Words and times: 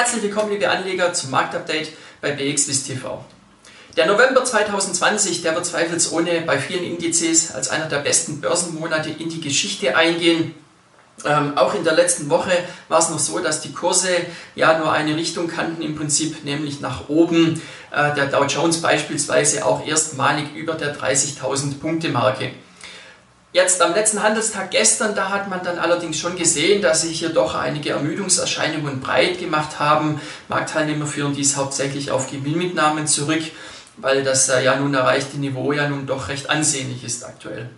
Herzlich 0.00 0.22
willkommen, 0.22 0.50
liebe 0.50 0.70
Anleger, 0.70 1.12
zum 1.12 1.30
Marktupdate 1.30 1.92
bei 2.22 2.32
BXWIST 2.32 2.86
TV. 2.86 3.22
Der 3.98 4.06
November 4.06 4.42
2020, 4.42 5.42
der 5.42 5.54
wird 5.54 5.66
zweifelsohne 5.66 6.40
bei 6.46 6.58
vielen 6.58 6.84
Indizes 6.84 7.54
als 7.54 7.68
einer 7.68 7.84
der 7.84 7.98
besten 7.98 8.40
Börsenmonate 8.40 9.10
in 9.10 9.28
die 9.28 9.42
Geschichte 9.42 9.94
eingehen. 9.94 10.54
Ähm, 11.26 11.58
auch 11.58 11.74
in 11.74 11.84
der 11.84 11.92
letzten 11.92 12.30
Woche 12.30 12.50
war 12.88 13.00
es 13.00 13.10
noch 13.10 13.18
so, 13.18 13.40
dass 13.40 13.60
die 13.60 13.74
Kurse 13.74 14.08
ja 14.54 14.78
nur 14.78 14.90
eine 14.90 15.16
Richtung 15.16 15.48
kannten, 15.48 15.82
im 15.82 15.96
Prinzip 15.96 16.46
nämlich 16.46 16.80
nach 16.80 17.10
oben. 17.10 17.60
Äh, 17.90 18.14
der 18.14 18.28
Dow 18.28 18.46
Jones 18.46 18.80
beispielsweise 18.80 19.66
auch 19.66 19.86
erstmalig 19.86 20.54
über 20.54 20.76
der 20.76 20.96
30.000 20.96 21.78
Punkte 21.78 22.08
Marke. 22.08 22.52
Jetzt 23.52 23.82
am 23.82 23.94
letzten 23.94 24.22
Handelstag 24.22 24.70
gestern, 24.70 25.16
da 25.16 25.28
hat 25.28 25.48
man 25.48 25.64
dann 25.64 25.80
allerdings 25.80 26.20
schon 26.20 26.36
gesehen, 26.36 26.82
dass 26.82 27.02
sich 27.02 27.18
hier 27.18 27.30
doch 27.30 27.56
einige 27.56 27.90
Ermüdungserscheinungen 27.90 29.00
breit 29.00 29.40
gemacht 29.40 29.80
haben. 29.80 30.20
Marktteilnehmer 30.46 31.06
führen 31.06 31.34
dies 31.34 31.56
hauptsächlich 31.56 32.12
auf 32.12 32.30
Gewinnmitnahmen 32.30 33.08
zurück, 33.08 33.42
weil 33.96 34.22
das 34.22 34.48
äh, 34.50 34.62
ja 34.62 34.76
nun 34.76 34.94
erreichte 34.94 35.36
Niveau 35.36 35.72
ja 35.72 35.88
nun 35.88 36.06
doch 36.06 36.28
recht 36.28 36.48
ansehnlich 36.48 37.02
ist 37.02 37.24
aktuell. 37.24 37.68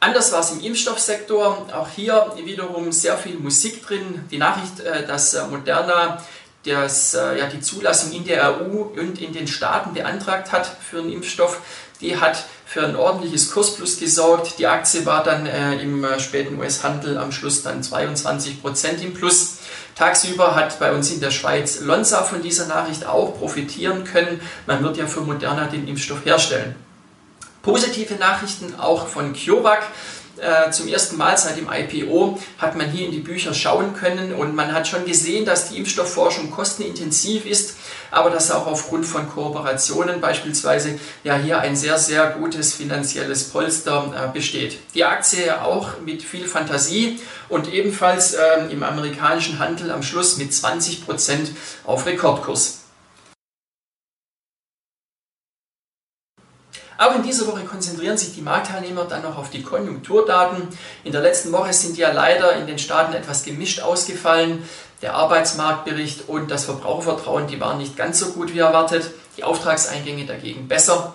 Anders 0.00 0.32
war 0.32 0.40
es 0.40 0.52
im 0.52 0.60
Impfstoffsektor. 0.62 1.68
Auch 1.74 1.88
hier 1.94 2.32
wiederum 2.42 2.90
sehr 2.90 3.18
viel 3.18 3.34
Musik 3.34 3.86
drin. 3.86 4.24
Die 4.30 4.38
Nachricht, 4.38 4.80
äh, 4.80 5.06
dass 5.06 5.34
äh, 5.34 5.46
Moderna 5.46 6.22
das, 6.64 7.12
ja, 7.12 7.46
die 7.46 7.60
Zulassung 7.60 8.10
in 8.10 8.24
der 8.24 8.60
EU 8.60 8.90
und 8.96 9.22
in 9.22 9.32
den 9.32 9.46
Staaten 9.46 9.94
beantragt 9.94 10.50
hat 10.50 10.66
für 10.66 10.98
einen 10.98 11.12
Impfstoff, 11.12 11.60
die 12.00 12.18
hat 12.20 12.44
für 12.64 12.84
ein 12.84 12.96
ordentliches 12.96 13.50
Kursplus 13.52 13.98
gesorgt. 13.98 14.58
Die 14.58 14.66
Aktie 14.66 15.06
war 15.06 15.22
dann 15.22 15.46
äh, 15.46 15.80
im 15.80 16.04
äh, 16.04 16.18
späten 16.20 16.58
US-Handel 16.58 17.16
am 17.16 17.32
Schluss 17.32 17.62
dann 17.62 17.82
22% 17.82 19.00
im 19.02 19.14
Plus. 19.14 19.58
Tagsüber 19.94 20.54
hat 20.54 20.78
bei 20.78 20.92
uns 20.92 21.10
in 21.10 21.20
der 21.20 21.30
Schweiz 21.30 21.80
Lonza 21.80 22.22
von 22.22 22.42
dieser 22.42 22.66
Nachricht 22.66 23.06
auch 23.06 23.38
profitieren 23.38 24.04
können. 24.04 24.40
Man 24.66 24.82
wird 24.82 24.98
ja 24.98 25.06
für 25.06 25.22
Moderna 25.22 25.66
den 25.68 25.88
Impfstoff 25.88 26.24
herstellen. 26.24 26.74
Positive 27.62 28.14
Nachrichten 28.14 28.78
auch 28.78 29.08
von 29.08 29.32
CureVac. 29.32 29.84
Äh, 30.38 30.70
zum 30.70 30.86
ersten 30.88 31.16
Mal 31.16 31.38
seit 31.38 31.56
dem 31.56 31.68
IPO 31.72 32.38
hat 32.58 32.76
man 32.76 32.90
hier 32.90 33.06
in 33.06 33.12
die 33.12 33.20
Bücher 33.20 33.54
schauen 33.54 33.94
können 33.94 34.34
und 34.34 34.54
man 34.54 34.72
hat 34.72 34.86
schon 34.86 35.06
gesehen, 35.06 35.46
dass 35.46 35.70
die 35.70 35.78
Impfstoffforschung 35.78 36.50
kostenintensiv 36.50 37.46
ist, 37.46 37.76
aber 38.10 38.30
dass 38.30 38.50
auch 38.50 38.66
aufgrund 38.66 39.06
von 39.06 39.28
Kooperationen 39.28 40.20
beispielsweise 40.20 40.98
ja 41.24 41.36
hier 41.36 41.60
ein 41.60 41.74
sehr, 41.74 41.98
sehr 41.98 42.30
gutes 42.30 42.74
finanzielles 42.74 43.44
Polster 43.44 44.12
äh, 44.14 44.32
besteht. 44.32 44.78
Die 44.94 45.04
Aktie 45.04 45.62
auch 45.62 46.00
mit 46.04 46.22
viel 46.22 46.46
Fantasie 46.46 47.18
und 47.48 47.72
ebenfalls 47.72 48.34
äh, 48.34 48.66
im 48.70 48.82
amerikanischen 48.82 49.58
Handel 49.58 49.90
am 49.90 50.02
Schluss 50.02 50.36
mit 50.36 50.52
20 50.52 51.06
Prozent 51.06 51.50
auf 51.84 52.04
Rekordkurs. 52.04 52.85
Auch 56.98 57.14
in 57.14 57.22
dieser 57.22 57.46
Woche 57.46 57.64
konzentrieren 57.64 58.16
sich 58.16 58.34
die 58.34 58.40
Marktteilnehmer 58.40 59.04
dann 59.04 59.22
noch 59.22 59.36
auf 59.36 59.50
die 59.50 59.62
Konjunkturdaten. 59.62 60.68
In 61.04 61.12
der 61.12 61.20
letzten 61.20 61.52
Woche 61.52 61.72
sind 61.72 61.98
ja 61.98 62.10
leider 62.12 62.54
in 62.56 62.66
den 62.66 62.78
Staaten 62.78 63.12
etwas 63.12 63.44
gemischt 63.44 63.80
ausgefallen. 63.80 64.62
Der 65.02 65.14
Arbeitsmarktbericht 65.14 66.28
und 66.28 66.50
das 66.50 66.64
Verbrauchervertrauen, 66.64 67.48
die 67.48 67.60
waren 67.60 67.78
nicht 67.78 67.96
ganz 67.96 68.18
so 68.18 68.32
gut 68.32 68.54
wie 68.54 68.60
erwartet. 68.60 69.10
Die 69.36 69.44
Auftragseingänge 69.44 70.24
dagegen 70.24 70.68
besser. 70.68 71.14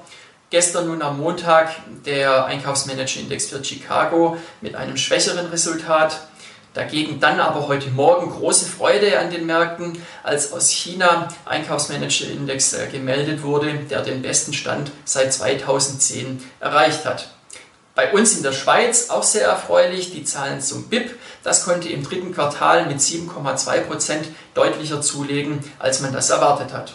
Gestern 0.51 0.87
nun 0.87 1.01
am 1.01 1.17
Montag 1.17 1.71
der 2.05 2.45
Einkaufsmanager-Index 2.45 3.47
für 3.47 3.63
Chicago 3.63 4.37
mit 4.59 4.75
einem 4.75 4.97
schwächeren 4.97 5.47
Resultat. 5.47 6.27
Dagegen 6.73 7.19
dann 7.19 7.41
aber 7.41 7.67
heute 7.67 7.89
Morgen 7.89 8.31
große 8.31 8.65
Freude 8.65 9.19
an 9.19 9.29
den 9.29 9.45
Märkten, 9.45 10.01
als 10.23 10.53
aus 10.53 10.69
China 10.69 11.27
Einkaufsmanager-Index 11.43 12.73
äh, 12.73 12.87
gemeldet 12.87 13.43
wurde, 13.43 13.73
der 13.89 14.01
den 14.03 14.21
besten 14.21 14.53
Stand 14.53 14.91
seit 15.03 15.33
2010 15.33 16.41
erreicht 16.61 17.05
hat. 17.05 17.27
Bei 17.93 18.13
uns 18.13 18.37
in 18.37 18.43
der 18.43 18.53
Schweiz 18.53 19.09
auch 19.09 19.23
sehr 19.23 19.45
erfreulich 19.47 20.13
die 20.13 20.23
Zahlen 20.23 20.61
zum 20.61 20.87
BIP. 20.87 21.13
Das 21.43 21.65
konnte 21.65 21.89
im 21.89 22.03
dritten 22.03 22.33
Quartal 22.33 22.85
mit 22.85 22.99
7,2 22.99 23.81
Prozent 23.81 24.27
deutlicher 24.53 25.01
zulegen, 25.01 25.59
als 25.77 25.99
man 25.99 26.13
das 26.13 26.29
erwartet 26.29 26.71
hat. 26.71 26.93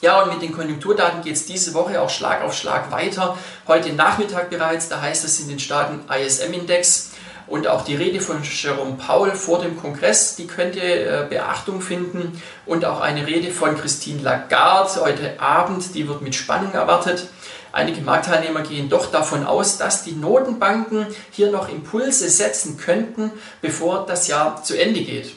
Ja, 0.00 0.20
und 0.20 0.32
mit 0.32 0.42
den 0.42 0.52
Konjunkturdaten 0.52 1.22
geht 1.22 1.36
es 1.36 1.46
diese 1.46 1.74
Woche 1.74 2.02
auch 2.02 2.10
Schlag 2.10 2.42
auf 2.42 2.52
Schlag 2.54 2.90
weiter. 2.90 3.38
Heute 3.68 3.92
Nachmittag 3.92 4.50
bereits, 4.50 4.88
da 4.88 5.00
heißt 5.00 5.24
es 5.24 5.38
in 5.38 5.48
den 5.48 5.60
Staaten 5.60 6.00
ISM-Index 6.12 7.11
und 7.52 7.68
auch 7.68 7.84
die 7.84 7.96
Rede 7.96 8.18
von 8.18 8.42
Jerome 8.42 8.94
Paul 8.94 9.32
vor 9.32 9.60
dem 9.60 9.78
Kongress, 9.78 10.36
die 10.36 10.46
könnte 10.46 10.80
äh, 10.80 11.26
Beachtung 11.28 11.82
finden. 11.82 12.40
Und 12.64 12.86
auch 12.86 13.02
eine 13.02 13.26
Rede 13.26 13.50
von 13.50 13.76
Christine 13.76 14.22
Lagarde 14.22 15.02
heute 15.02 15.38
Abend, 15.38 15.94
die 15.94 16.08
wird 16.08 16.22
mit 16.22 16.34
Spannung 16.34 16.72
erwartet. 16.72 17.28
Einige 17.70 18.00
Marktteilnehmer 18.00 18.62
gehen 18.62 18.88
doch 18.88 19.10
davon 19.10 19.44
aus, 19.44 19.76
dass 19.76 20.02
die 20.02 20.12
Notenbanken 20.12 21.06
hier 21.30 21.50
noch 21.50 21.68
Impulse 21.68 22.30
setzen 22.30 22.78
könnten, 22.78 23.30
bevor 23.60 24.06
das 24.06 24.28
Jahr 24.28 24.62
zu 24.64 24.74
Ende 24.74 25.02
geht. 25.02 25.34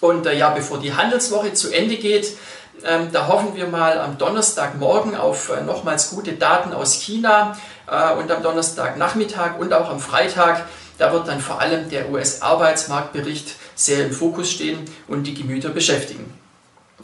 Und 0.00 0.26
äh, 0.26 0.38
ja, 0.38 0.50
bevor 0.50 0.78
die 0.78 0.94
Handelswoche 0.94 1.54
zu 1.54 1.72
Ende 1.72 1.96
geht, 1.96 2.36
ähm, 2.84 3.08
da 3.10 3.26
hoffen 3.26 3.56
wir 3.56 3.66
mal 3.66 3.98
am 3.98 4.16
Donnerstagmorgen 4.16 5.16
auf 5.16 5.50
äh, 5.50 5.62
nochmals 5.62 6.10
gute 6.10 6.34
Daten 6.34 6.72
aus 6.72 6.92
China 6.92 7.58
äh, 7.88 8.12
und 8.14 8.30
am 8.30 8.44
Donnerstagnachmittag 8.44 9.58
und 9.58 9.72
auch 9.72 9.90
am 9.90 9.98
Freitag 9.98 10.64
da 10.98 11.12
wird 11.12 11.28
dann 11.28 11.40
vor 11.40 11.60
allem 11.60 11.88
der 11.88 12.10
US-Arbeitsmarktbericht 12.10 13.54
sehr 13.74 14.04
im 14.04 14.12
Fokus 14.12 14.50
stehen 14.50 14.78
und 15.06 15.24
die 15.24 15.34
Gemüter 15.34 15.70
beschäftigen. 15.70 16.32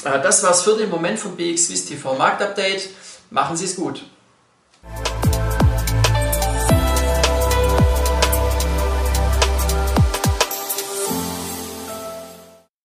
Äh, 0.05 0.21
das 0.21 0.43
war's 0.43 0.63
für 0.63 0.77
den 0.77 0.91
Moment 0.91 1.19
vom 1.19 1.37
BXWIS 1.37 1.87
TV 1.87 2.15
Marktupdate. 2.15 2.91
Machen 3.31 3.57
Sie 3.57 3.65
es 3.65 3.77
gut. 3.77 4.05